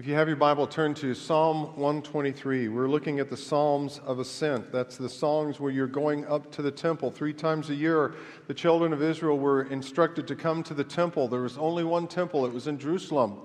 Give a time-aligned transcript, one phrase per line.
[0.00, 2.68] If you have your Bible, turn to Psalm 123.
[2.68, 4.72] We're looking at the Psalms of Ascent.
[4.72, 7.10] That's the songs where you're going up to the temple.
[7.10, 8.14] Three times a year,
[8.46, 11.28] the children of Israel were instructed to come to the temple.
[11.28, 13.40] There was only one temple, it was in Jerusalem.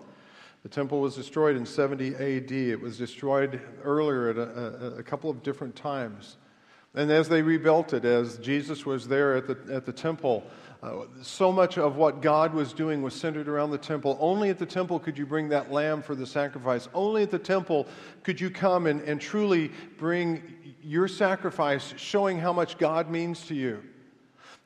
[0.64, 2.52] The temple was destroyed in 70 AD.
[2.54, 6.38] It was destroyed earlier at a, a, a couple of different times.
[6.94, 10.46] And as they rebuilt it, as Jesus was there at the, at the temple,
[10.84, 14.18] uh, so much of what God was doing was centered around the temple.
[14.20, 16.88] Only at the temple could you bring that lamb for the sacrifice.
[16.94, 17.88] Only at the temple
[18.24, 20.44] could you come and, and truly bring
[20.82, 23.84] your sacrifice, showing how much God means to you.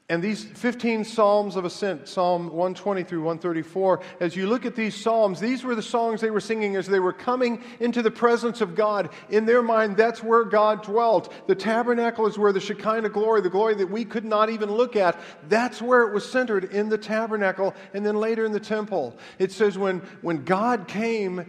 [0.10, 4.96] And these 15 Psalms of Ascent, Psalm 120 through 134, as you look at these
[4.96, 8.60] Psalms, these were the songs they were singing as they were coming into the presence
[8.60, 9.12] of God.
[9.30, 11.32] In their mind, that's where God dwelt.
[11.46, 14.96] The tabernacle is where the Shekinah glory, the glory that we could not even look
[14.96, 19.16] at, that's where it was centered in the tabernacle and then later in the temple.
[19.38, 21.46] It says when, when God came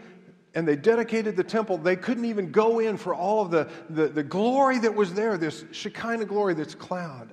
[0.55, 4.09] and they dedicated the temple, they couldn't even go in for all of the, the,
[4.09, 7.33] the glory that was there, this Shekinah glory, this cloud.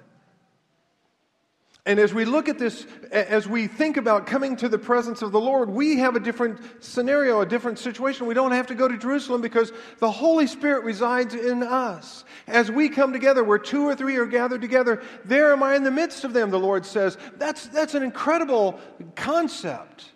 [1.87, 5.31] And as we look at this, as we think about coming to the presence of
[5.31, 8.27] the Lord, we have a different scenario, a different situation.
[8.27, 12.25] We don't have to go to Jerusalem because the Holy Spirit resides in us.
[12.45, 15.85] As we come together, where two or three are gathered together, there am I in
[15.85, 17.17] the midst of them, the Lord says.
[17.37, 18.77] That's, that's an incredible
[19.15, 20.11] concept.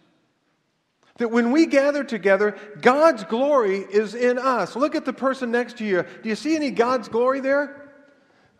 [1.20, 4.76] That when we gather together, God's glory is in us.
[4.76, 6.04] Look at the person next to you.
[6.22, 7.94] Do you see any God's glory there?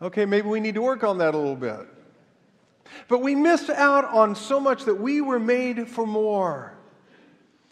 [0.02, 1.90] Okay, maybe we need to work on that a little bit.
[3.08, 6.74] But we miss out on so much that we were made for more.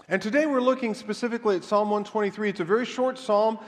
[0.08, 2.50] And today we're looking specifically at Psalm 123.
[2.50, 3.60] It's a very short psalm.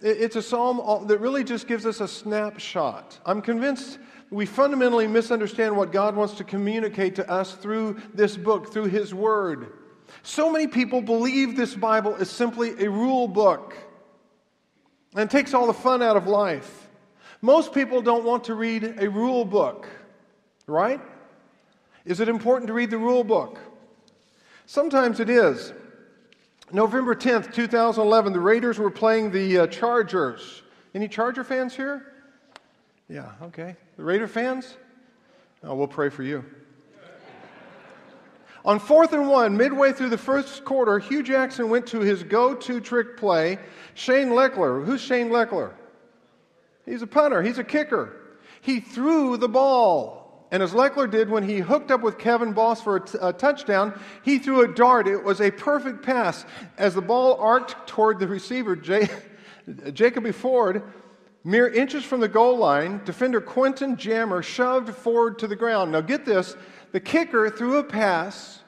[0.00, 3.18] It's a psalm that really just gives us a snapshot.
[3.26, 3.98] I'm convinced
[4.30, 9.12] we fundamentally misunderstand what God wants to communicate to us through this book, through His
[9.12, 9.72] Word.
[10.22, 13.76] So many people believe this Bible is simply a rule book
[15.14, 16.88] and takes all the fun out of life.
[17.42, 19.88] Most people don't want to read a rule book
[20.70, 21.00] right?
[22.04, 23.58] Is it important to read the rule book?
[24.66, 25.72] Sometimes it is.
[26.72, 30.62] November 10th, 2011, the Raiders were playing the uh, Chargers.
[30.94, 32.14] Any Charger fans here?
[33.08, 33.76] Yeah, okay.
[33.96, 34.76] The Raider fans?
[35.64, 36.44] Oh, we'll pray for you.
[38.64, 42.54] On fourth and one, midway through the first quarter, Hue Jackson went to his go
[42.54, 43.58] to trick play.
[43.94, 44.84] Shane Lechler.
[44.84, 45.72] Who's Shane Lechler?
[46.84, 48.16] He's a punter, he's a kicker.
[48.60, 50.19] He threw the ball.
[50.50, 53.32] And as Lechler did when he hooked up with Kevin Boss for a, t- a
[53.32, 55.06] touchdown, he threw a dart.
[55.06, 56.44] It was a perfect pass.
[56.76, 59.08] As the ball arced toward the receiver, J-
[59.92, 60.82] Jacoby Ford,
[61.44, 65.92] mere inches from the goal line, defender Quentin Jammer shoved Ford to the ground.
[65.92, 66.56] Now get this
[66.92, 68.60] the kicker threw a pass,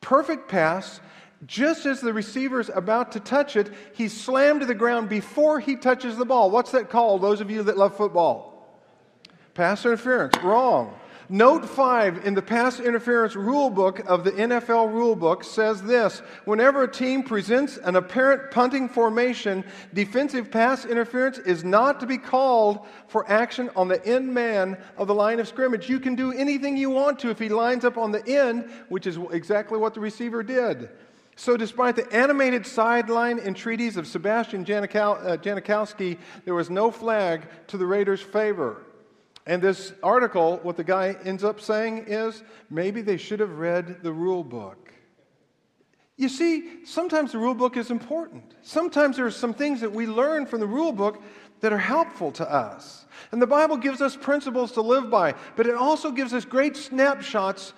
[0.00, 1.00] perfect pass.
[1.44, 5.76] Just as the receiver's about to touch it, he slammed to the ground before he
[5.76, 6.50] touches the ball.
[6.50, 8.66] What's that called, those of you that love football?
[9.52, 10.34] Pass interference.
[10.42, 10.98] Wrong.
[11.28, 16.20] Note 5 in the pass interference rule book of the NFL rule book says this
[16.44, 22.16] Whenever a team presents an apparent punting formation, defensive pass interference is not to be
[22.16, 25.88] called for action on the end man of the line of scrimmage.
[25.88, 29.08] You can do anything you want to if he lines up on the end, which
[29.08, 30.90] is exactly what the receiver did.
[31.34, 37.76] So, despite the animated sideline entreaties of Sebastian uh, Janikowski, there was no flag to
[37.76, 38.85] the Raiders' favor.
[39.46, 44.02] And this article, what the guy ends up saying is maybe they should have read
[44.02, 44.92] the rule book.
[46.16, 48.54] You see, sometimes the rule book is important.
[48.62, 51.22] Sometimes there are some things that we learn from the rule book
[51.60, 53.06] that are helpful to us.
[53.32, 56.76] And the Bible gives us principles to live by, but it also gives us great
[56.76, 57.72] snapshots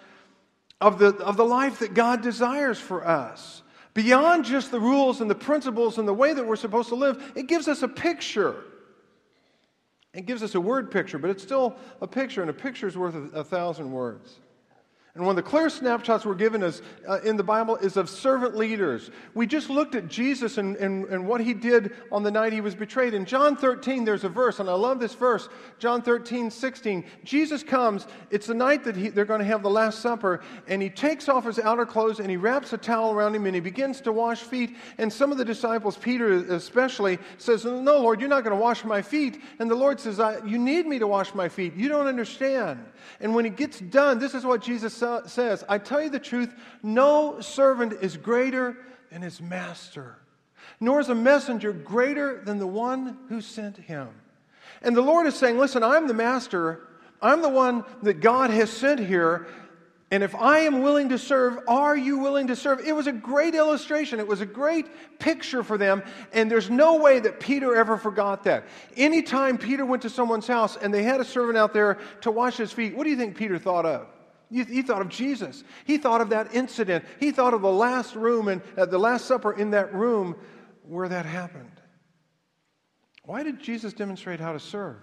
[0.81, 3.63] of the, of the life that God desires for us.
[3.95, 7.33] Beyond just the rules and the principles and the way that we're supposed to live,
[7.35, 8.65] it gives us a picture.
[10.15, 12.97] It gives us a word picture, but it's still a picture, and a picture is
[12.97, 14.41] worth a, a thousand words.
[15.19, 18.09] And one of the clear snapshots we're given is, uh, in the Bible is of
[18.09, 19.11] servant leaders.
[19.35, 22.61] We just looked at Jesus and, and, and what he did on the night he
[22.61, 23.15] was betrayed.
[23.15, 25.49] In John 13, there's a verse, and I love this verse
[25.81, 27.05] John 13, 16.
[27.25, 30.81] Jesus comes, it's the night that he, they're going to have the Last Supper, and
[30.81, 33.61] he takes off his outer clothes and he wraps a towel around him and he
[33.61, 34.77] begins to wash feet.
[34.99, 38.85] And some of the disciples, Peter especially, says, No, Lord, you're not going to wash
[38.85, 39.43] my feet.
[39.59, 41.75] And the Lord says, You need me to wash my feet.
[41.75, 42.85] You don't understand.
[43.19, 46.19] And when he gets done, this is what Jesus says says, I tell you the
[46.19, 48.77] truth, no servant is greater
[49.11, 50.17] than his master,
[50.81, 54.09] nor is a messenger greater than the one who sent him.
[54.83, 56.85] And the Lord is saying, Listen, I'm the master.
[57.21, 59.49] I'm the one that God has sent here.
[60.11, 62.81] And if I am willing to serve, are you willing to serve?
[62.81, 64.21] It was a great illustration.
[64.21, 64.87] It was a great
[65.19, 66.03] picture for them.
[66.33, 68.65] And there's no way that Peter ever forgot that.
[68.97, 72.57] Anytime Peter went to someone's house and they had a servant out there to wash
[72.57, 74.07] his feet, what do you think Peter thought of?
[74.51, 75.63] He thought of Jesus.
[75.85, 77.05] He thought of that incident.
[77.21, 80.37] He thought of the last room and uh, the Last Supper in that room
[80.83, 81.71] where that happened.
[83.25, 84.97] Why did Jesus demonstrate how to serve?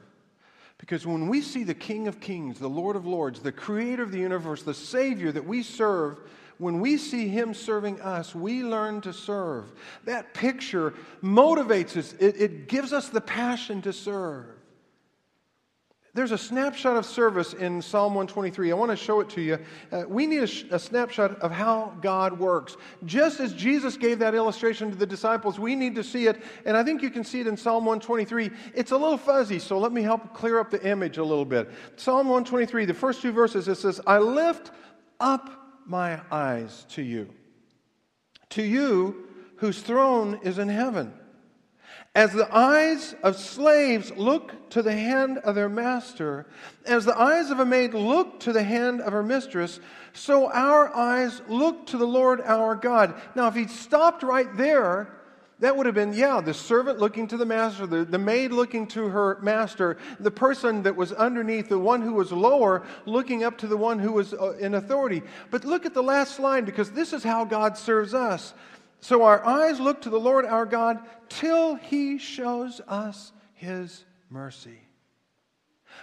[0.80, 4.12] Because when we see the King of Kings, the Lord of Lords, the Creator of
[4.12, 6.19] the universe, the Savior that we serve,
[6.57, 9.71] when we see Him serving us, we learn to serve.
[10.06, 14.55] That picture motivates us, it, it gives us the passion to serve.
[16.16, 18.72] There's a snapshot of service in Psalm 123.
[18.72, 19.60] I want to show it to you.
[19.92, 22.78] Uh, we need a, sh- a, snapshot of how God works.
[23.04, 26.42] Just as Jesus gave that illustration to the disciples, we need to see it.
[26.66, 28.50] And I think you can see it in Psalm 123.
[28.74, 31.70] It's a little fuzzy, so let me help clear up the image a little bit.
[31.98, 34.72] Psalm 123, the first two verses, it says, I lift
[35.20, 35.50] up
[35.86, 37.28] my eyes to you,
[38.52, 39.28] to you
[39.58, 41.14] whose throne is in heaven.
[42.13, 46.45] As the eyes of slaves look to the hand of their master,
[46.86, 49.81] as the eyes of a maid look to the hand of her mistress,
[50.13, 53.15] so our eyes look to the Lord our God.
[53.36, 55.09] Now, if he'd stopped right there,
[55.59, 58.88] that would have been, yeah, the servant looking to the master, the, the maid looking
[58.88, 63.57] to her master, the person that was underneath, the one who was lower, looking up
[63.59, 65.21] to the one who was uh, in authority.
[65.51, 68.53] But look at the last line because this is how God serves us.
[69.06, 70.98] So our eyes look to the Lord our God
[71.30, 74.80] till he shows us his mercy.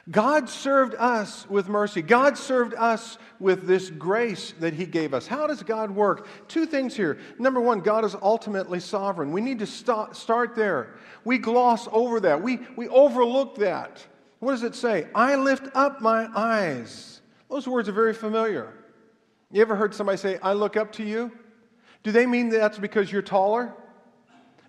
[0.08, 2.00] God served us with mercy.
[2.00, 5.26] God served us with this grace that He gave us.
[5.26, 6.28] How does God work?
[6.46, 7.18] Two things here.
[7.38, 9.32] Number one, God is ultimately sovereign.
[9.32, 10.94] We need to start, start there.
[11.24, 14.06] We gloss over that, we, we overlook that.
[14.38, 15.08] What does it say?
[15.12, 17.20] I lift up my eyes.
[17.50, 18.72] Those words are very familiar.
[19.50, 21.32] You ever heard somebody say, I look up to you?
[22.02, 23.72] Do they mean that's because you're taller?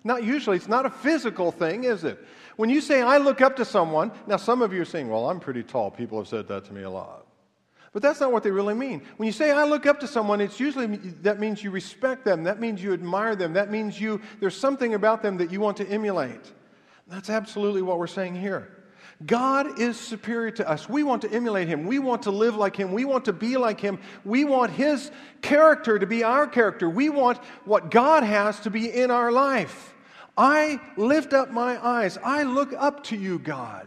[0.04, 0.56] Not usually.
[0.56, 2.18] It's not a physical thing, is it?
[2.56, 5.28] When you say, I look up to someone, now some of you are saying, well,
[5.28, 5.90] I'm pretty tall.
[5.90, 7.26] People have said that to me a lot.
[7.92, 9.02] But that's not what they really mean.
[9.16, 10.86] When you say, I look up to someone, it's usually,
[11.22, 12.44] that means you respect them.
[12.44, 13.52] That means you admire them.
[13.52, 16.52] That means you, there's something about them that you want to emulate.
[17.06, 18.83] That's absolutely what we're saying here.
[19.26, 20.88] God is superior to us.
[20.88, 21.86] We want to emulate him.
[21.86, 22.92] We want to live like him.
[22.92, 23.98] We want to be like him.
[24.24, 25.10] We want his
[25.40, 26.90] character to be our character.
[26.90, 29.94] We want what God has to be in our life.
[30.36, 32.18] I lift up my eyes.
[32.24, 33.86] I look up to you, God.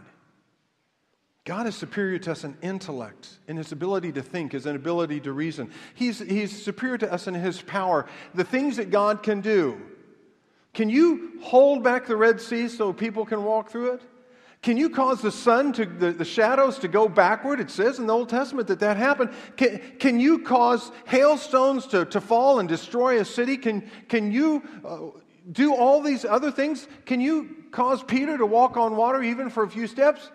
[1.44, 5.32] God is superior to us in intellect, in his ability to think, his ability to
[5.32, 5.70] reason.
[5.94, 9.80] He's, he's superior to us in his power, the things that God can do.
[10.74, 14.02] Can you hold back the Red Sea so people can walk through it?
[14.60, 17.60] Can you cause the sun to, the, the shadows to go backward?
[17.60, 19.30] It says in the Old Testament that that happened.
[19.56, 23.56] Can, can you cause hailstones to, to fall and destroy a city?
[23.56, 25.20] Can, can you uh,
[25.52, 26.88] do all these other things?
[27.06, 30.28] Can you cause Peter to walk on water even for a few steps?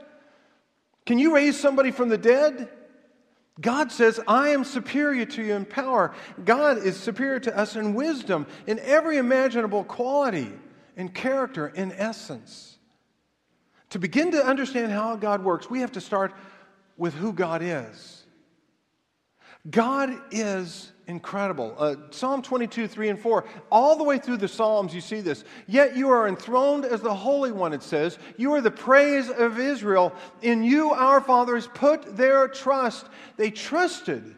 [1.05, 2.69] Can you raise somebody from the dead?
[3.59, 6.15] God says, I am superior to you in power.
[6.43, 10.51] God is superior to us in wisdom, in every imaginable quality,
[10.95, 12.72] in character, in essence.
[13.93, 16.33] To begin to understand how God works, we have to start
[16.97, 18.23] with who God is.
[19.69, 21.75] God is incredible.
[21.77, 25.43] Uh, Psalm 22, 3 and 4, all the way through the Psalms, you see this.
[25.67, 28.17] Yet you are enthroned as the Holy One, it says.
[28.35, 30.11] You are the praise of Israel.
[30.41, 33.05] In you, our fathers put their trust.
[33.37, 34.35] They trusted,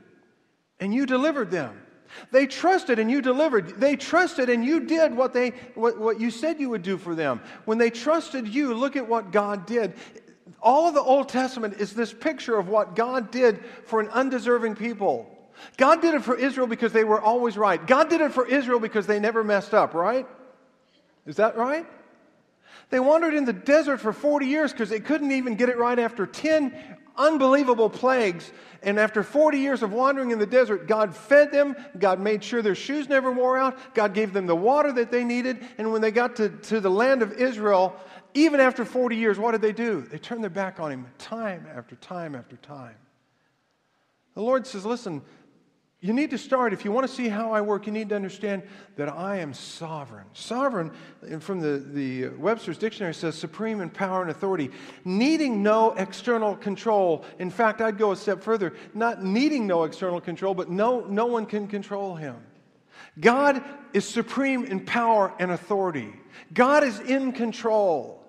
[0.81, 1.81] and you delivered them.
[2.31, 3.79] They trusted and you delivered.
[3.79, 7.15] They trusted and you did what, they, what, what you said you would do for
[7.15, 7.41] them.
[7.65, 9.93] When they trusted you, look at what God did.
[10.61, 14.75] All of the Old Testament is this picture of what God did for an undeserving
[14.75, 15.31] people.
[15.77, 17.85] God did it for Israel because they were always right.
[17.85, 20.27] God did it for Israel because they never messed up, right?
[21.25, 21.85] Is that right?
[22.89, 25.97] They wandered in the desert for 40 years because they couldn't even get it right
[25.97, 28.51] after 10 unbelievable plagues.
[28.83, 31.75] And after 40 years of wandering in the desert, God fed them.
[31.97, 33.77] God made sure their shoes never wore out.
[33.93, 35.65] God gave them the water that they needed.
[35.77, 37.95] And when they got to, to the land of Israel,
[38.33, 40.01] even after 40 years, what did they do?
[40.01, 42.95] They turned their back on Him time after time after time.
[44.35, 45.21] The Lord says, Listen,
[46.05, 48.15] you need to start, if you want to see how I work, you need to
[48.15, 48.61] understand
[48.95, 50.25] that I am sovereign.
[50.33, 50.91] Sovereign,
[51.39, 54.69] from the, the Webster's dictionary, says supreme in power and authority,
[55.03, 57.25] needing no external control.
[57.39, 61.25] In fact, I'd go a step further, not needing no external control, but no, no
[61.25, 62.35] one can control him.
[63.19, 66.13] God is supreme in power and authority.
[66.53, 68.23] God is in control.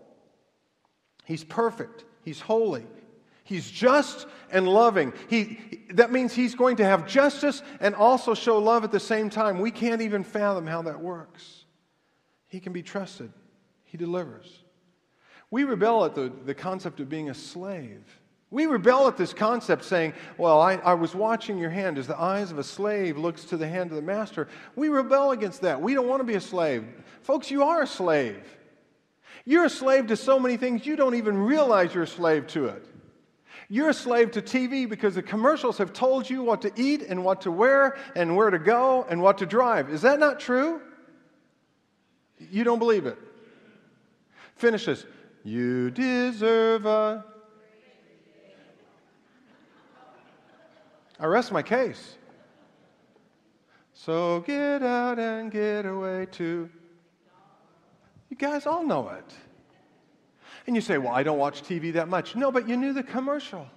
[1.26, 2.86] He's perfect, He's holy,
[3.46, 5.12] He's just and loving.
[5.28, 9.30] He, that means he's going to have justice and also show love at the same
[9.30, 9.60] time.
[9.60, 11.64] We can't even fathom how that works.
[12.48, 13.32] He can be trusted,
[13.84, 14.64] he delivers.
[15.52, 18.02] We rebel at the, the concept of being a slave.
[18.50, 22.20] We rebel at this concept saying, Well, I, I was watching your hand as the
[22.20, 24.48] eyes of a slave looks to the hand of the master.
[24.74, 25.80] We rebel against that.
[25.80, 26.84] We don't want to be a slave.
[27.22, 28.42] Folks, you are a slave.
[29.44, 32.66] You're a slave to so many things you don't even realize you're a slave to
[32.66, 32.84] it.
[33.68, 37.24] You're a slave to TV because the commercials have told you what to eat and
[37.24, 39.90] what to wear and where to go and what to drive.
[39.90, 40.80] Is that not true?
[42.38, 43.18] You don't believe it.
[44.54, 45.04] Finish this.
[45.42, 47.24] You deserve a.
[51.18, 52.16] I rest my case.
[53.94, 56.70] So get out and get away to.
[58.28, 59.34] You guys all know it.
[60.66, 62.34] And you say, well, I don't watch TV that much.
[62.34, 63.68] No, but you knew the commercial.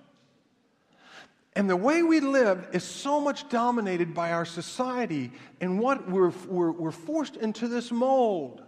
[1.53, 5.31] And the way we live is so much dominated by our society
[5.61, 8.63] and what we're, we're, we're forced into this mold.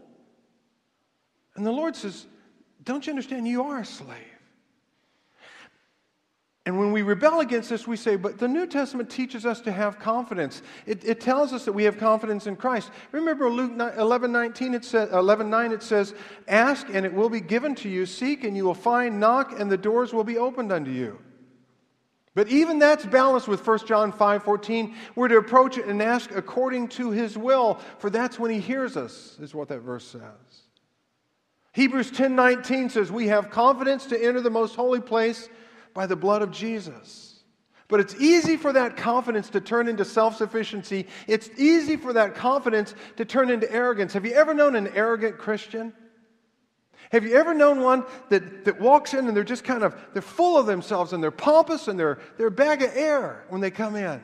[1.56, 2.26] And the Lord says,
[2.84, 3.48] Don't you understand?
[3.48, 4.18] You are a slave.
[6.68, 9.72] And when we rebel against this, we say, but the New Testament teaches us to
[9.72, 10.62] have confidence.
[10.86, 12.92] It, it tells us that we have confidence in Christ.
[13.12, 16.14] Remember Luke 11, 19, it says, 11 9, it says,
[16.48, 19.72] Ask and it will be given to you, seek and you will find, knock and
[19.72, 21.18] the doors will be opened unto you.
[22.36, 24.96] But even that's balanced with 1 John 5 14.
[25.16, 28.96] We're to approach it and ask according to his will, for that's when he hears
[28.96, 30.22] us, is what that verse says.
[31.74, 35.50] Hebrews 10 19 says, We have confidence to enter the most holy place
[35.94, 37.32] by the blood of Jesus.
[37.88, 41.08] But it's easy for that confidence to turn into self sufficiency.
[41.28, 44.14] It's easy for that confidence to turn into arrogance.
[44.14, 45.94] Have you ever known an arrogant Christian?
[47.12, 50.22] Have you ever known one that, that walks in and they're just kind of, they're
[50.22, 53.72] full of themselves and they're pompous and they're, they're a bag of air when they
[53.72, 54.22] come in?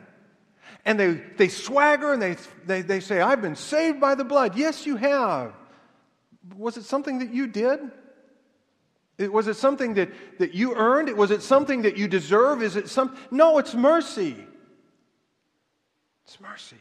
[0.85, 4.55] And they, they swagger and they, they, they say, I've been saved by the blood.
[4.55, 5.53] Yes, you have.
[6.55, 7.81] Was it something that you did?
[9.19, 11.15] Was it something that, that you earned?
[11.17, 12.61] Was it something that you deserve?
[12.61, 13.17] Is it some?
[13.31, 14.35] No, it's mercy.
[16.25, 16.77] It's mercy.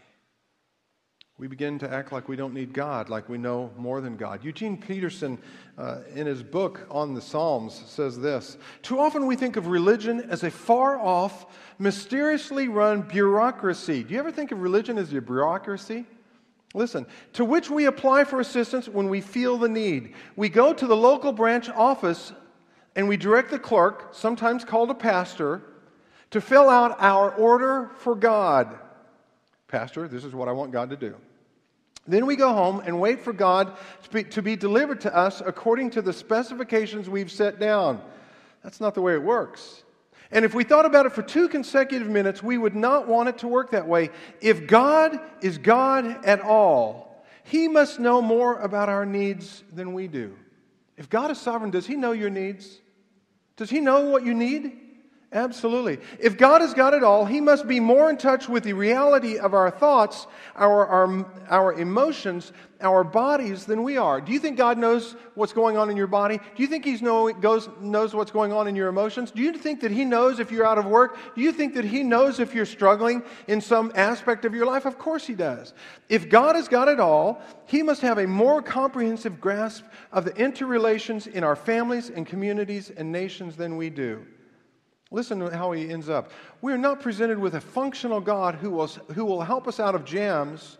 [1.39, 4.43] We begin to act like we don't need God, like we know more than God.
[4.43, 5.39] Eugene Peterson,
[5.77, 10.21] uh, in his book on the Psalms, says this Too often we think of religion
[10.31, 11.47] as a far off,
[11.79, 14.03] mysteriously run bureaucracy.
[14.03, 16.07] Do you ever think of religion as a bureaucracy?
[16.77, 20.13] Listen, to which we apply for assistance when we feel the need.
[20.37, 22.35] We go to the local branch office
[22.95, 25.63] and we direct the clerk, sometimes called a pastor,
[26.33, 28.79] to fill out our order for God.
[29.69, 31.15] Pastor, this is what I want God to do.
[32.07, 35.43] Then we go home and wait for God to be, to be delivered to us
[35.45, 38.03] according to the specifications we've set down.
[38.63, 39.83] That's not the way it works.
[40.31, 43.39] And if we thought about it for two consecutive minutes, we would not want it
[43.39, 44.11] to work that way.
[44.41, 50.09] If God is God at all, He must know more about our needs than we
[50.09, 50.37] do.
[50.97, 52.81] If God is sovereign, does He know your needs?
[53.57, 54.86] Does He know what you need?
[55.37, 55.99] Absolutely.
[56.19, 59.37] If God has got it all, He must be more in touch with the reality
[59.37, 64.19] of our thoughts, our, our, our emotions, our bodies than we are.
[64.19, 66.39] Do you think God knows what's going on in your body?
[66.39, 69.31] Do you think He know, goes, knows what's going on in your emotions?
[69.31, 71.19] Do you think that He knows if you're out of work?
[71.35, 74.87] Do you think that He knows if you're struggling in some aspect of your life?
[74.87, 75.75] Of course He does.
[76.09, 80.35] If God has got it all, He must have a more comprehensive grasp of the
[80.37, 84.25] interrelations in our families and communities and nations than we do.
[85.11, 86.31] Listen to how he ends up.
[86.61, 89.95] We are not presented with a functional God who will, who will help us out
[89.95, 90.79] of jams.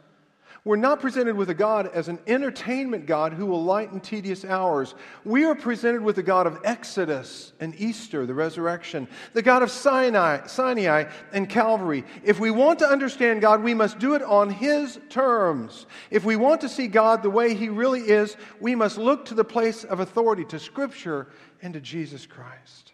[0.65, 4.97] We're not presented with a God as an entertainment God who will lighten tedious hours.
[5.25, 9.71] We are presented with the God of Exodus and Easter, the resurrection, the God of
[9.71, 12.03] Sinai, Sinai and Calvary.
[12.25, 15.87] If we want to understand God, we must do it on His terms.
[16.11, 19.35] If we want to see God the way He really is, we must look to
[19.35, 21.29] the place of authority, to Scripture,
[21.63, 22.86] and to Jesus Christ.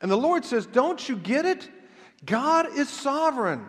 [0.00, 1.68] And the Lord says, Don't you get it?
[2.24, 3.64] God is sovereign.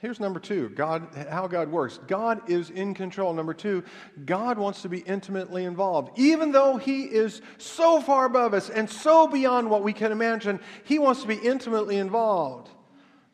[0.00, 2.00] Here's number two God, how God works.
[2.06, 3.34] God is in control.
[3.34, 3.84] Number two,
[4.24, 6.18] God wants to be intimately involved.
[6.18, 10.58] Even though He is so far above us and so beyond what we can imagine,
[10.84, 12.70] He wants to be intimately involved.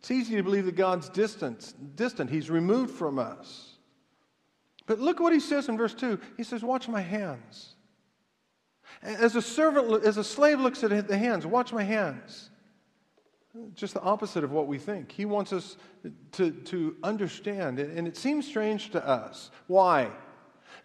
[0.01, 2.31] It's easy to believe that God's distant, distant.
[2.31, 3.75] He's removed from us.
[4.87, 6.19] But look what He says in verse 2.
[6.37, 7.76] He says, Watch my hands.
[9.07, 12.51] As a servant, as a slave looks at the hands, watch my hands.
[13.75, 15.13] Just the opposite of what we think.
[15.13, 15.77] He wants us
[16.33, 19.53] to, to understand, and it seems strange to us.
[19.69, 20.11] Why?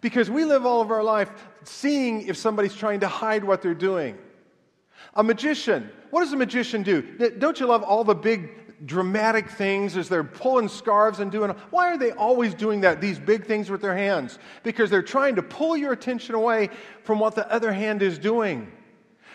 [0.00, 1.30] Because we live all of our life
[1.64, 4.16] seeing if somebody's trying to hide what they're doing.
[5.14, 7.02] A magician, what does a magician do?
[7.38, 11.92] Don't you love all the big dramatic things as they're pulling scarves and doing why
[11.92, 14.38] are they always doing that these big things with their hands?
[14.62, 16.70] Because they're trying to pull your attention away
[17.02, 18.70] from what the other hand is doing.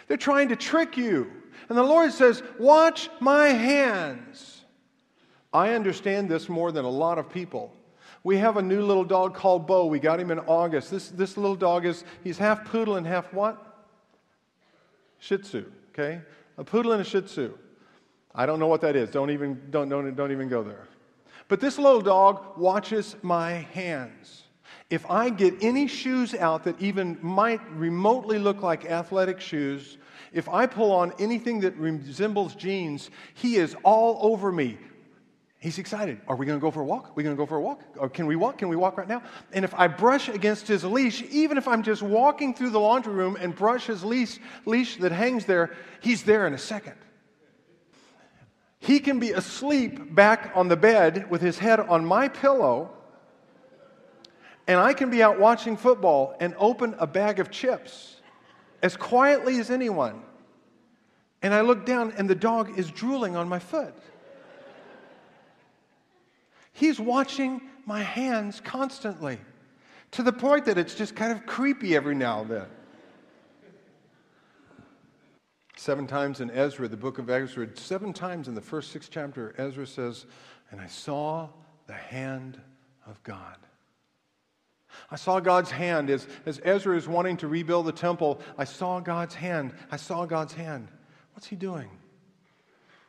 [0.07, 1.31] They're trying to trick you.
[1.69, 4.63] And the lord says watch my hands.
[5.53, 7.73] I understand this more than a lot of people.
[8.23, 9.85] We have a new little dog called bo.
[9.85, 10.91] We got him in august.
[10.91, 13.63] This, this little dog is he's half poodle and half what?
[15.19, 15.65] Shih tzu
[15.97, 16.21] okay?
[16.57, 17.57] A poodle and a shih tzu.
[18.37, 19.09] I don't know what that is.
[19.09, 20.87] Don't even, don't, don't, don't even go there.
[21.47, 24.43] But this little dog watches my hands.
[24.89, 29.97] If I get any shoes out that even might remotely look like athletic shoes,
[30.31, 34.77] if I pull on anything that resembles jeans, he is all over me.
[35.59, 36.21] He's excited.
[36.27, 37.09] Are we going to go for a walk?
[37.09, 37.81] Are we going to go for a walk?
[37.97, 38.59] Or can we walk?
[38.59, 39.23] Can we walk right now?
[39.51, 43.13] And if I brush against his leash, even if I'm just walking through the laundry
[43.13, 46.93] room and brush his leash, leash that hangs there, he's there in a second.
[48.79, 52.91] He can be asleep back on the bed with his head on my pillow,
[54.67, 58.21] and I can be out watching football and open a bag of chips
[58.83, 60.21] as quietly as anyone.
[61.41, 63.95] And I look down, and the dog is drooling on my foot.
[66.73, 69.39] He's watching my hands constantly
[70.11, 72.65] to the point that it's just kind of creepy every now and then.
[75.77, 79.53] Seven times in Ezra, the book of Ezra, seven times in the first six chapter,
[79.59, 80.25] Ezra says,
[80.71, 81.49] And I saw
[81.85, 82.59] the hand
[83.05, 83.57] of God.
[85.11, 88.41] I saw God's hand as, as Ezra is wanting to rebuild the temple.
[88.57, 89.71] I saw God's hand.
[89.91, 90.87] I saw God's hand.
[91.33, 91.89] What's he doing?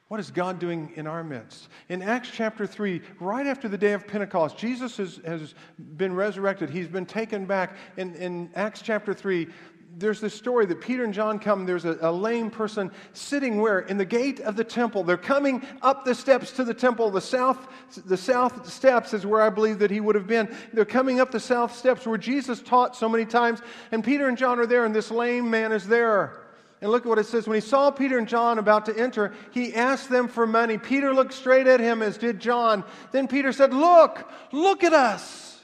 [0.09, 1.69] What is God doing in our midst?
[1.89, 5.55] In Acts chapter 3, right after the day of Pentecost, Jesus has, has
[5.97, 6.69] been resurrected.
[6.69, 7.77] He's been taken back.
[7.97, 9.49] In, in Acts chapter 3,
[9.97, 11.66] there's this story that Peter and John come.
[11.66, 13.80] There's a, a, lame person sitting where?
[13.80, 15.02] In the gate of the temple.
[15.02, 17.11] They're coming up the steps to the temple.
[17.11, 17.68] The south,
[18.07, 20.54] the south steps is where I believe that he would have been.
[20.73, 23.61] They're coming up the south steps where Jesus taught so many times.
[23.90, 26.45] And Peter and John are there, and this lame man is there.
[26.80, 27.49] And look at what it says.
[27.49, 30.78] When he saw Peter and John about to enter, he asked them for money.
[30.78, 32.84] Peter looked straight at him, as did John.
[33.10, 35.60] Then Peter said, Look, look at us.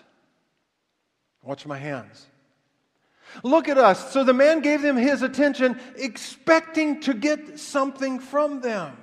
[1.43, 2.27] Watch my hands.
[3.43, 4.13] Look at us.
[4.13, 8.97] So the man gave them his attention, expecting to get something from them.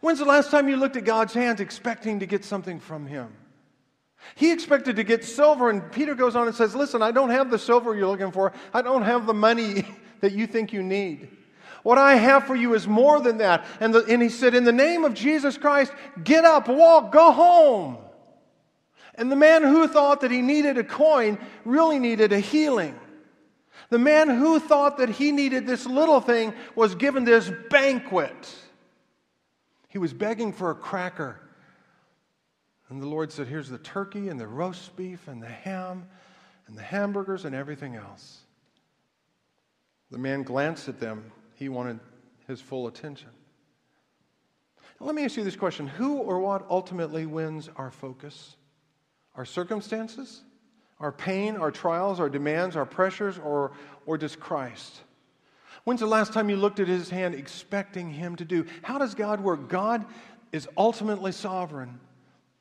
[0.00, 3.32] When's the last time you looked at God's hands expecting to get something from him?
[4.34, 7.50] He expected to get silver, and Peter goes on and says, Listen, I don't have
[7.50, 8.52] the silver you're looking for.
[8.72, 9.86] I don't have the money
[10.20, 11.28] that you think you need.
[11.82, 13.64] What I have for you is more than that.
[13.80, 17.32] And, the, and he said, In the name of Jesus Christ, get up, walk, go
[17.32, 17.98] home.
[19.14, 22.98] And the man who thought that he needed a coin really needed a healing.
[23.90, 28.56] The man who thought that he needed this little thing was given this banquet.
[29.88, 31.40] He was begging for a cracker.
[32.88, 36.08] And the Lord said, Here's the turkey and the roast beef and the ham
[36.68, 38.38] and the hamburgers and everything else.
[40.12, 41.32] The man glanced at them.
[41.54, 41.98] He wanted
[42.46, 43.28] his full attention.
[45.00, 48.56] let me ask you this question Who or what ultimately wins our focus?
[49.34, 50.42] Our circumstances?
[51.00, 53.72] Our pain, our trials, our demands, our pressures, or,
[54.06, 55.00] or does Christ?
[55.84, 58.66] When's the last time you looked at his hand expecting him to do?
[58.82, 59.68] How does God work?
[59.68, 60.04] God
[60.52, 61.98] is ultimately sovereign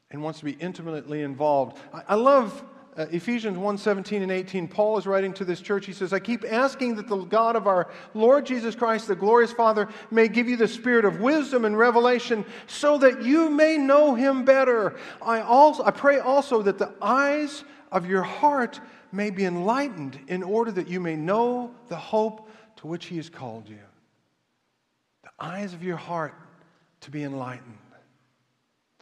[0.10, 1.78] and wants to be intimately involved.
[1.94, 2.64] I, I love
[3.00, 5.86] uh, Ephesians 1 17 and 18, Paul is writing to this church.
[5.86, 9.54] He says, I keep asking that the God of our Lord Jesus Christ, the glorious
[9.54, 14.16] Father, may give you the spirit of wisdom and revelation so that you may know
[14.16, 15.00] him better.
[15.22, 18.82] I, also, I pray also that the eyes of your heart
[19.14, 23.30] may be enlightened in order that you may know the hope to which he has
[23.30, 23.80] called you.
[25.24, 26.36] The eyes of your heart
[27.02, 27.78] to be enlightened.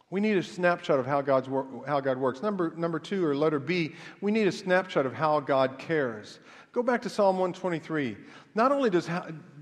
[0.09, 2.41] We need a snapshot of how, God's wor- how God works.
[2.41, 6.39] Number, number two, or letter B, we need a snapshot of how God cares.
[6.71, 8.15] Go back to Psalm 123.
[8.55, 9.09] Not only does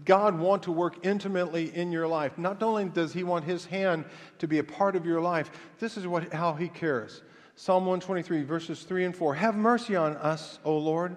[0.05, 4.05] God want to work intimately in your life, not only does He want His hand
[4.37, 7.23] to be a part of your life, this is what, how He cares.
[7.55, 9.33] Psalm 123, verses 3 and 4.
[9.33, 11.15] Have mercy on us, O Lord.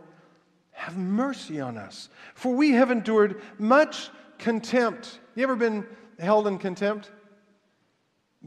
[0.70, 2.08] Have mercy on us.
[2.34, 5.18] For we have endured much contempt.
[5.34, 5.84] You ever been
[6.18, 7.10] held in contempt?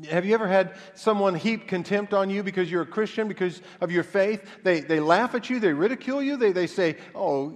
[0.10, 3.92] Have you ever had someone heap contempt on you because you're a Christian, because of
[3.92, 4.60] your faith?
[4.64, 7.54] They, they laugh at you, they ridicule you, they, they say, Oh,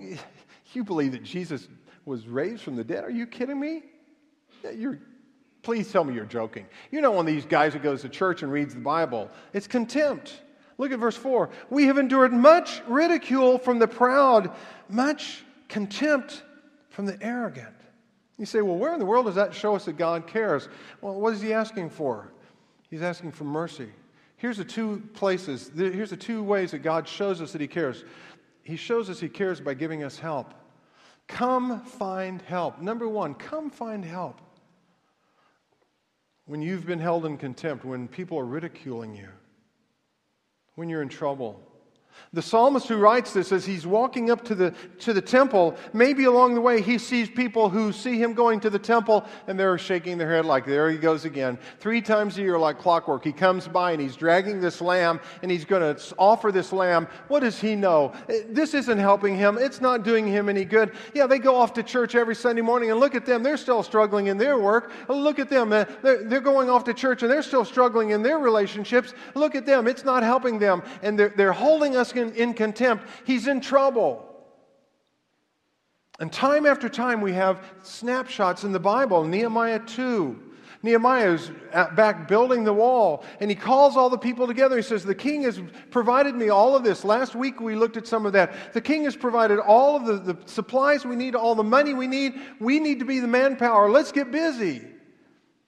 [0.73, 1.67] you believe that Jesus
[2.03, 3.03] was raised from the dead?
[3.03, 3.83] Are you kidding me?
[4.75, 4.99] You're,
[5.63, 6.65] please tell me you're joking.
[6.91, 9.67] You know, one of these guys who goes to church and reads the Bible, it's
[9.67, 10.41] contempt.
[10.77, 11.49] Look at verse 4.
[11.69, 14.51] We have endured much ridicule from the proud,
[14.89, 16.43] much contempt
[16.89, 17.74] from the arrogant.
[18.37, 20.67] You say, well, where in the world does that show us that God cares?
[21.01, 22.31] Well, what is he asking for?
[22.89, 23.89] He's asking for mercy.
[24.37, 28.03] Here's the two places, here's the two ways that God shows us that he cares.
[28.63, 30.53] He shows us he cares by giving us help.
[31.27, 32.81] Come find help.
[32.81, 34.41] Number one, come find help.
[36.45, 39.29] When you've been held in contempt, when people are ridiculing you,
[40.75, 41.59] when you're in trouble,
[42.35, 46.25] the psalmist who writes this, as he's walking up to the, to the temple, maybe
[46.25, 49.77] along the way he sees people who see him going to the temple and they're
[49.77, 51.57] shaking their head like, there he goes again.
[51.79, 55.49] Three times a year, like clockwork, he comes by and he's dragging this lamb and
[55.49, 57.07] he's going to offer this lamb.
[57.29, 58.11] What does he know?
[58.27, 59.57] Eh, this isn't helping him.
[59.57, 60.91] It's not doing him any good.
[61.13, 63.43] Yeah, they go off to church every Sunday morning and look at them.
[63.43, 64.91] They're still struggling in their work.
[65.07, 65.71] Look at them.
[65.71, 69.13] Eh, they're, they're going off to church and they're still struggling in their relationships.
[69.35, 69.87] Look at them.
[69.87, 70.83] It's not helping them.
[71.01, 74.25] And they're, they're holding us in, in contempt, he's in trouble.
[76.19, 79.25] And time after time, we have snapshots in the Bible.
[79.25, 80.41] Nehemiah 2.
[80.81, 81.51] Nehemiah is
[81.95, 84.75] back building the wall, and he calls all the people together.
[84.75, 87.03] He says, The king has provided me all of this.
[87.03, 88.73] Last week we looked at some of that.
[88.73, 92.07] The king has provided all of the, the supplies we need, all the money we
[92.07, 92.39] need.
[92.59, 93.89] We need to be the manpower.
[93.89, 94.87] Let's get busy.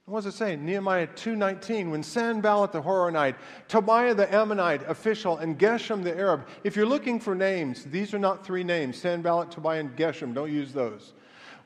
[0.08, 0.56] What does it say?
[0.56, 3.34] Nehemiah 2.19, when Sanballat the Horonite,
[3.68, 6.48] Tobiah the Ammonite official, and Geshem the Arab.
[6.64, 8.96] If you're looking for names, these are not three names.
[8.96, 10.32] Sanballat, Tobiah, and Geshem.
[10.32, 11.12] Don't use those.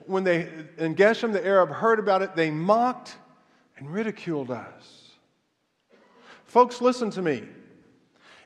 [0.07, 3.17] When they, and Geshem the Arab heard about it, they mocked
[3.77, 5.11] and ridiculed us.
[6.45, 7.45] Folks, listen to me.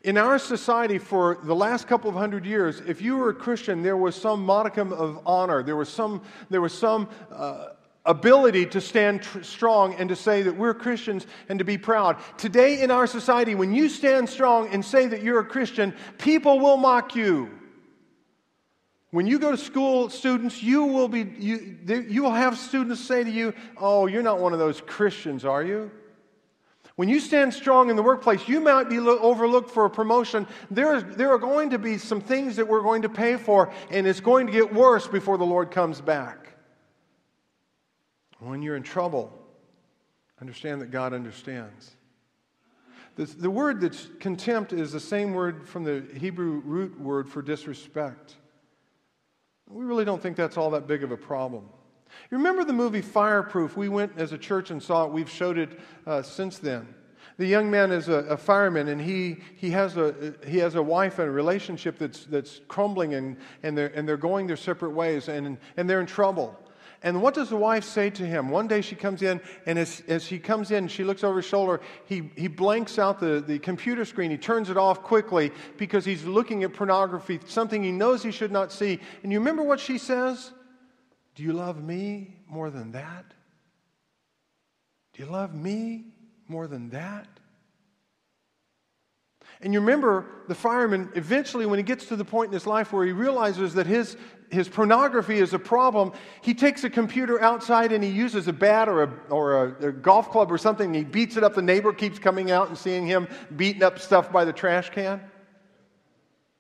[0.03, 3.83] In our society for the last couple of hundred years, if you were a Christian,
[3.83, 5.63] there was some modicum of honor.
[5.63, 7.69] There was some, there was some uh,
[8.07, 12.17] ability to stand tr- strong and to say that we're Christians and to be proud.
[12.39, 16.61] Today in our society, when you stand strong and say that you're a Christian, people
[16.61, 17.51] will mock you.
[19.11, 23.25] When you go to school, students, you will be you, you will have students say
[23.25, 25.91] to you, "Oh, you're not one of those Christians, are you?"
[26.97, 30.47] When you stand strong in the workplace, you might be overlooked for a promotion.
[30.71, 34.07] There, there are going to be some things that we're going to pay for, and
[34.07, 36.46] it's going to get worse before the Lord comes back.
[38.39, 39.33] When you're in trouble,
[40.41, 41.97] understand that God understands.
[43.17, 47.41] The, the word that's contempt is the same word from the Hebrew root word for
[47.41, 48.37] disrespect.
[49.69, 51.69] We really don't think that's all that big of a problem.
[52.31, 53.77] You remember the movie Fireproof?
[53.77, 55.13] We went as a church and saw it.
[55.13, 56.95] We've showed it uh, since then.
[57.39, 60.83] The young man is a, a, fireman, and he, he, has a, he has a
[60.83, 64.93] wife and a relationship that's, that's crumbling, and, and, they're, and they're going their separate
[64.93, 66.59] ways, and, and they're in trouble.
[67.07, 68.49] And what does the wife say to him?
[68.49, 71.45] One day she comes in, and as, as she comes in, she looks over his
[71.45, 71.81] shoulder.
[72.07, 74.33] He, he blanks out the, the computer screen.
[74.33, 78.51] He turns it off quickly because he's looking at pornography, something he knows he should
[78.51, 78.99] not see.
[79.23, 80.51] And you remember what she says?
[81.37, 83.25] Do you love me more than that?
[85.13, 86.07] Do you love me
[86.49, 87.29] more than that?
[89.63, 92.93] And you remember the fireman, eventually, when he gets to the point in his life
[92.93, 94.17] where he realizes that his,
[94.51, 98.89] his pornography is a problem, he takes a computer outside and he uses a bat
[98.89, 101.55] or, a, or a, a golf club or something and he beats it up.
[101.55, 105.21] The neighbor keeps coming out and seeing him beating up stuff by the trash can.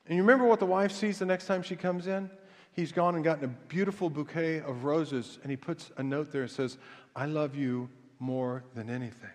[0.06, 2.30] And you remember what the wife sees the next time she comes in?
[2.72, 6.42] He's gone and gotten a beautiful bouquet of roses and he puts a note there
[6.42, 6.78] that says,
[7.14, 9.30] I love you more than anything.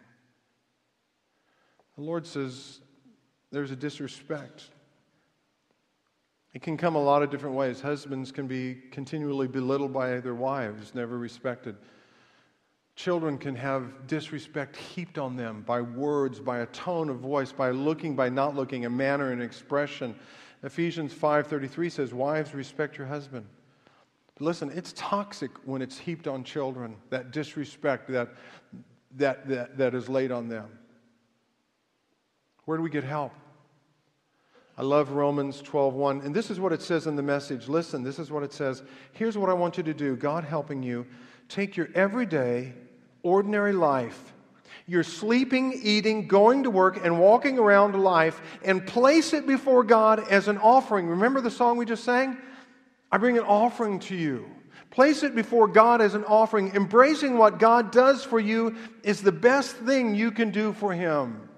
[1.95, 2.79] The Lord says,
[3.51, 4.69] there's a disrespect.
[6.53, 7.79] It can come a lot of different ways.
[7.79, 11.75] Husbands can be continually belittled by their wives, never respected.
[12.95, 17.71] Children can have disrespect heaped on them by words, by a tone of voice, by
[17.71, 20.13] looking, by not looking, a manner and expression.
[20.63, 23.47] Ephesians 5:33 says, "Wives, respect your husband."
[24.35, 28.29] But listen, it's toxic when it's heaped on children, that disrespect that,
[29.15, 30.69] that, that, that is laid on them.
[32.65, 33.33] Where do we get help?
[34.77, 37.67] I love Romans 12:1 and this is what it says in the message.
[37.67, 38.83] Listen, this is what it says.
[39.13, 40.15] Here's what I want you to do.
[40.15, 41.05] God helping you.
[41.49, 42.73] Take your everyday
[43.23, 44.33] ordinary life.
[44.87, 50.27] Your sleeping, eating, going to work and walking around life and place it before God
[50.29, 51.07] as an offering.
[51.07, 52.37] Remember the song we just sang?
[53.11, 54.45] I bring an offering to you.
[54.89, 56.73] Place it before God as an offering.
[56.73, 61.49] Embracing what God does for you is the best thing you can do for him.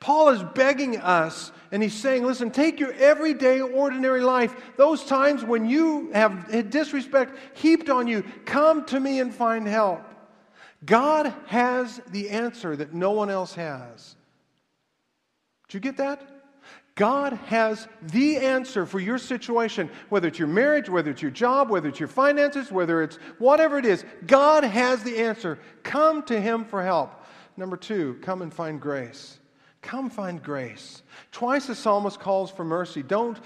[0.00, 5.44] Paul is begging us, and he's saying, listen, take your everyday, ordinary life, those times
[5.44, 10.02] when you have disrespect heaped on you, come to me and find help.
[10.86, 14.16] God has the answer that no one else has.
[15.68, 16.26] Did you get that?
[16.94, 21.68] God has the answer for your situation, whether it's your marriage, whether it's your job,
[21.68, 24.04] whether it's your finances, whether it's whatever it is.
[24.26, 25.58] God has the answer.
[25.82, 27.24] Come to Him for help.
[27.56, 29.39] Number two, come and find grace.
[29.82, 31.02] Come find grace.
[31.32, 33.02] Twice the psalmist calls for mercy.
[33.02, 33.38] Don't,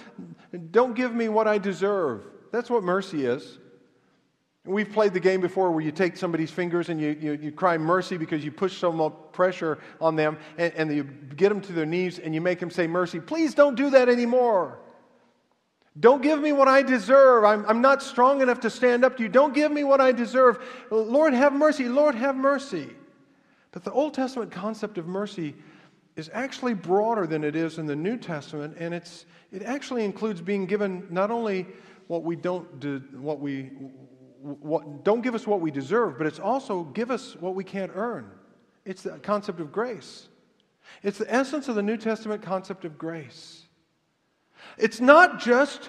[0.70, 2.24] don't give me what I deserve.
[2.50, 3.58] That's what mercy is.
[4.66, 7.76] We've played the game before where you take somebody's fingers and you, you, you cry
[7.76, 11.72] mercy because you push so much pressure on them and, and you get them to
[11.72, 13.20] their knees and you make them say mercy.
[13.20, 14.78] Please don't do that anymore.
[16.00, 17.44] Don't give me what I deserve.
[17.44, 19.28] I'm, I'm not strong enough to stand up to you.
[19.28, 20.58] Don't give me what I deserve.
[20.90, 21.88] Lord, have mercy.
[21.88, 22.88] Lord, have mercy.
[23.70, 25.54] But the Old Testament concept of mercy
[26.16, 30.40] is actually broader than it is in the New Testament, and it's, it actually includes
[30.40, 31.66] being given not only
[32.06, 33.70] what we don't do, what we
[34.44, 37.90] what, don't give us what we deserve, but it's also give us what we can't
[37.94, 38.30] earn.
[38.84, 40.28] It's the concept of grace.
[41.02, 43.62] It's the essence of the New Testament concept of grace.
[44.76, 45.88] It's not just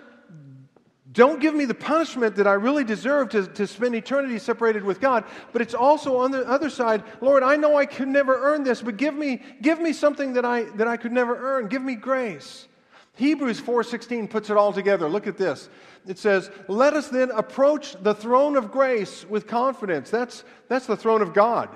[1.15, 4.99] don't give me the punishment that I really deserve to, to spend eternity separated with
[4.99, 5.23] God.
[5.53, 8.81] But it's also on the other side, Lord, I know I could never earn this,
[8.81, 11.69] but give me, give me something that I, that I could never earn.
[11.69, 12.67] Give me grace.
[13.15, 15.07] Hebrews 4:16 puts it all together.
[15.07, 15.69] Look at this.
[16.05, 20.97] It says, "Let us then approach the throne of grace with confidence." That's, that's the
[20.97, 21.69] throne of God.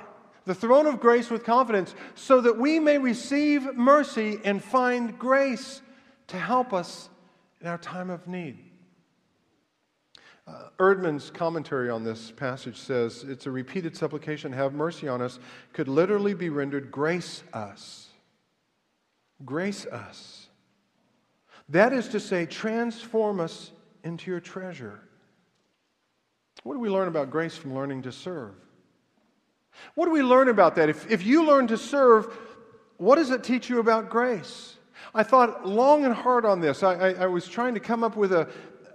[0.43, 5.81] The throne of grace with confidence, so that we may receive mercy and find grace
[6.27, 7.09] to help us
[7.61, 8.68] in our time of need.
[10.49, 15.37] Uh, Erdman's commentary on this passage says it's a repeated supplication, have mercy on us,
[15.73, 18.07] could literally be rendered, grace us.
[19.45, 20.47] Grace us.
[21.69, 23.71] That is to say, transform us
[24.03, 25.01] into your treasure.
[26.63, 28.55] What do we learn about grace from learning to serve?
[29.93, 30.89] What do we learn about that?
[30.89, 32.35] If, if you learn to serve,
[32.97, 34.77] what does it teach you about grace?
[35.13, 36.83] I thought long and hard on this.
[36.83, 38.49] I, I, I was trying to come up with a,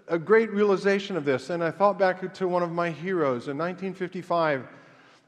[0.09, 3.57] a great realization of this, and I thought back to one of my heroes in
[3.57, 4.67] 1955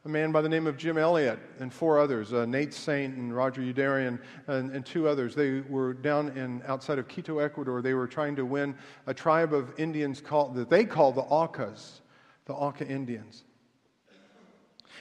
[0.05, 3.35] a man by the name of Jim Elliot and four others, uh, Nate Saint and
[3.35, 5.35] Roger Youderian and, and, two others.
[5.35, 7.83] They were down in outside of Quito, Ecuador.
[7.83, 8.77] They were trying to win
[9.09, 12.03] a tribe of Indians called, that they call the Aucas,
[12.45, 13.43] the Auca Indians.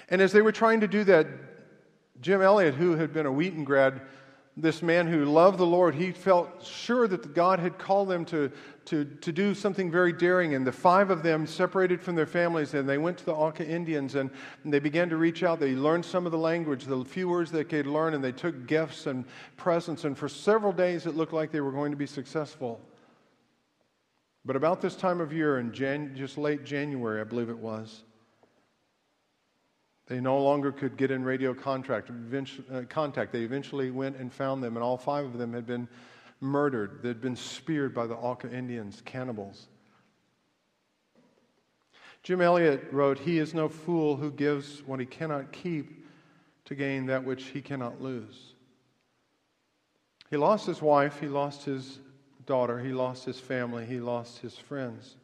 [0.09, 1.27] And as they were trying to do that,
[2.19, 4.01] Jim Elliot, who had been a Wheaton grad,
[4.57, 8.49] this man who loved the Lord, he felt sure that God had called them to,
[8.85, 10.55] to, to do something very daring.
[10.55, 13.67] And the five of them separated from their families and they went to the Auca
[13.67, 14.29] Indians and,
[14.63, 15.59] and they began to reach out.
[15.59, 18.65] They learned some of the language, the few words they could learn, and they took
[18.65, 19.25] gifts and
[19.57, 20.05] presents.
[20.05, 22.79] And for several days, it looked like they were going to be successful.
[24.45, 28.03] But about this time of year, in Jan- just late January, I believe it was,
[30.07, 32.11] they no longer could get in radio contact.
[32.11, 33.31] Uh, contact.
[33.31, 35.87] They eventually went and found them, and all five of them had been
[36.41, 36.99] murdered.
[37.01, 39.67] They'd been speared by the Auca Indians, cannibals.
[42.21, 46.05] Jim Elliot wrote, He is no fool who gives what he cannot keep
[46.65, 48.53] to gain that which he cannot lose.
[50.29, 51.99] He lost his wife, he lost his
[52.45, 55.15] daughter, he lost his family, he lost his friends.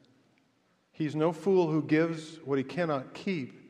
[0.92, 3.61] He's no fool who gives what he cannot keep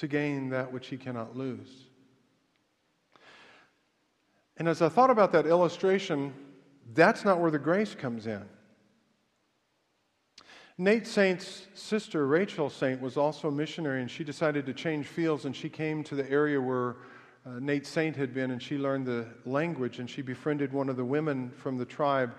[0.00, 1.84] to gain that which he cannot lose.
[4.56, 6.34] And as I thought about that illustration,
[6.94, 8.44] that's not where the grace comes in.
[10.78, 15.44] Nate Saint's sister, Rachel Saint, was also a missionary, and she decided to change fields,
[15.44, 16.96] and she came to the area where
[17.44, 20.96] uh, Nate Saint had been, and she learned the language, and she befriended one of
[20.96, 22.34] the women from the tribe,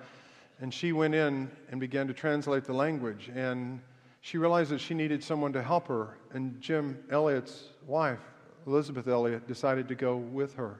[0.60, 3.30] and she went in and began to translate the language.
[3.36, 3.82] And
[4.22, 8.20] she realized that she needed someone to help her, and Jim Elliot's wife,
[8.68, 10.80] Elisabeth Elliot, decided to go with her.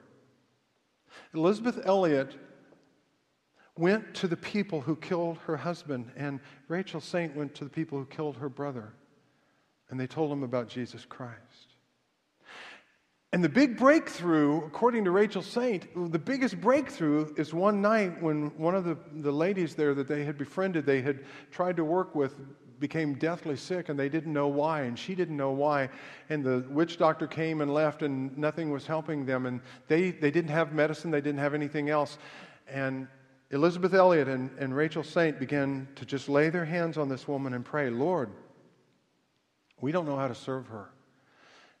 [1.34, 2.36] Elisabeth Elliot
[3.76, 7.98] went to the people who killed her husband, and Rachel Saint went to the people
[7.98, 8.92] who killed her brother,
[9.90, 11.74] and they told them about Jesus Christ.
[13.32, 18.56] And the big breakthrough, according to Rachel Saint, the biggest breakthrough is one night when
[18.58, 22.14] one of the, the ladies there that they had befriended, they had tried to work
[22.14, 22.36] with,
[22.82, 25.88] became deathly sick and they didn't know why, and she didn't know why.
[26.28, 29.46] And the witch doctor came and left, and nothing was helping them.
[29.46, 32.18] And they, they didn't have medicine, they didn't have anything else.
[32.68, 33.08] And
[33.50, 37.54] Elisabeth Elliot and, and Rachel Saint began to just lay their hands on this woman
[37.54, 38.30] and pray, Lord,
[39.80, 40.90] we don't know how to serve her.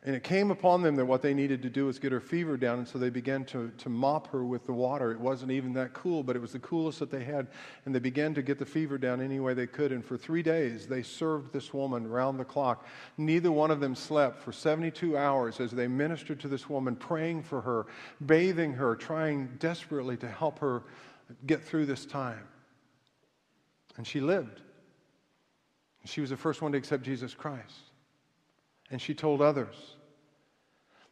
[0.04, 2.56] And it came upon them that what they needed to do was get her fever
[2.56, 5.12] down, and so they began to, to mop her with the water.
[5.12, 7.46] It wasn't even that cool, but it was the coolest that they had.
[7.84, 9.92] And they began to get the fever down any way they could.
[9.92, 12.84] And for three days, they served this woman round the clock.
[13.16, 17.44] Neither one of them slept for 72 hours as they ministered to this woman, praying
[17.44, 17.86] for her,
[18.26, 20.82] bathing her, trying desperately to help her
[21.46, 22.48] get through this time.
[23.96, 24.62] And she lived.
[26.04, 27.91] She was the first one to accept Jesus Christ.
[28.92, 29.96] And she told others.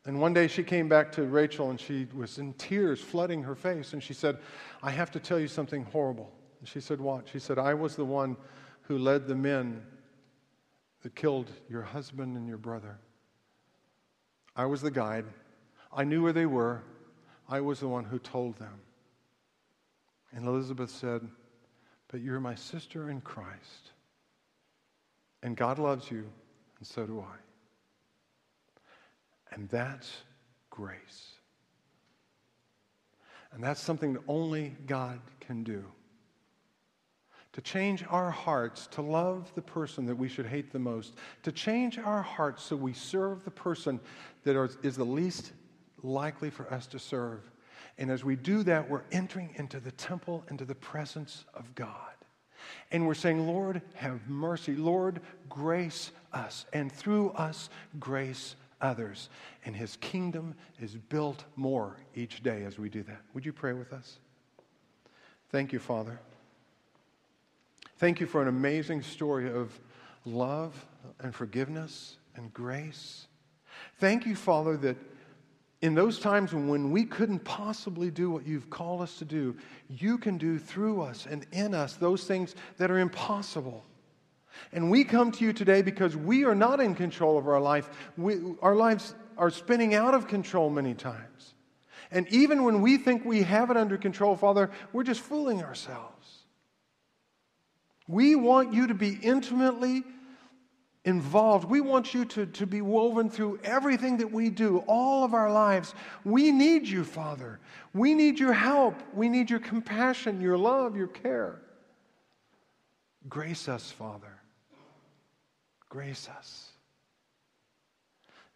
[0.04, 3.54] And one day she came back to Rachel and she was in tears flooding her
[3.54, 3.92] face.
[3.92, 4.38] And she said,
[4.82, 6.30] I have to tell you something horrible.
[6.60, 7.28] And she said, What?
[7.28, 8.36] She said, I was the one
[8.82, 9.82] who led the men
[11.02, 12.98] that killed your husband and your brother.
[14.54, 15.24] I was the guide.
[15.92, 16.82] I knew where they were.
[17.48, 18.80] I was the one who told them.
[20.32, 21.26] And Elisabeth said,
[22.08, 23.92] But you're my sister in Christ.
[25.42, 26.30] And God loves you,
[26.78, 27.49] and so do I.
[29.52, 30.10] And that's
[30.70, 31.32] grace.
[33.52, 35.84] And that's something that only God can do.
[37.54, 41.14] To change our hearts to love the person that we should hate the most.
[41.42, 43.98] To change our hearts so we serve the person
[44.44, 45.52] that is the least
[46.02, 47.40] likely for us to serve.
[47.98, 51.94] And as we do that, we're entering into the temple, into the presence of God.
[52.92, 54.76] And we're saying, Lord, have mercy.
[54.76, 56.66] Lord, grace us.
[56.72, 59.28] And through us, grace others.
[59.64, 63.20] And his kingdom is built more each day as we do that.
[63.34, 64.18] Would you pray with us?
[65.50, 66.18] Thank you, Father.
[67.98, 69.78] Thank you for an amazing story of
[70.24, 70.86] love
[71.20, 73.26] and forgiveness and grace.
[73.98, 74.96] Thank you, Father, that
[75.82, 79.56] in those times when we couldn't possibly do what you've called us to do,
[79.88, 83.84] you can do through us and in us those things that are impossible.
[84.72, 87.88] And we come to you today because we are not in control of our life.
[88.16, 91.54] We, our lives are spinning out of control many times.
[92.10, 96.38] And even when we think we have it under control, Father, we're just fooling ourselves.
[98.08, 100.02] We want you to be intimately
[101.04, 101.64] involved.
[101.64, 105.50] We want you to, to be woven through everything that we do, all of our
[105.50, 105.94] lives.
[106.24, 107.60] We need you, Father.
[107.94, 109.00] We need your help.
[109.14, 111.62] We need your compassion, your love, your care.
[113.28, 114.39] Grace us, Father.
[115.90, 116.70] Grace us.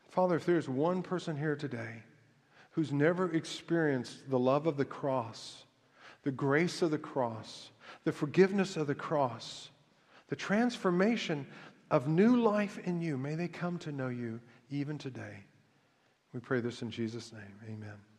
[0.08, 2.02] Father, if there's one person here today
[2.70, 5.64] who's never experienced the love of the cross,
[6.22, 7.70] the grace of the cross,
[8.04, 9.70] the forgiveness of the cross,
[10.28, 11.46] the transformation
[11.90, 13.18] of new life in you.
[13.18, 15.44] May they come to know you even today.
[16.32, 17.54] We pray this in Jesus' name.
[17.68, 18.13] Amen.